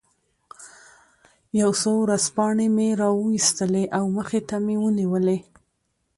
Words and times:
یو 1.61 1.71
څو 1.81 1.91
ورځپاڼې 2.03 2.67
مې 2.75 2.87
را 3.01 3.09
وویستلې 3.13 3.83
او 3.97 4.03
مخې 4.17 4.41
ته 4.49 4.55
مې 4.65 4.75
ونیولې. 4.81 5.37